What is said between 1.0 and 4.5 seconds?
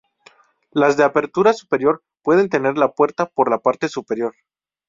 apertura superior pueden tener la puerta por la parte superior.